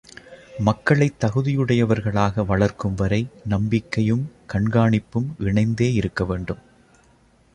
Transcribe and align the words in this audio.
மக்களைத் 0.59 1.23
தகுதியுடையவர்களாக 1.23 2.45
வளர்க்கும் 2.45 2.95
வரை 2.95 3.27
நம்பிக்கையும் 3.45 4.31
கண்காணிப்பும் 4.53 5.29
இணைந்தே 5.39 5.99
இருக்கவேண்டும். 5.99 6.61